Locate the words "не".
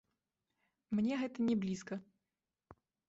1.49-1.55